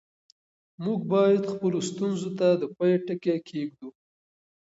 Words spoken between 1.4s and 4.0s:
خپلو ستونزو ته د پای ټکی کېږدو.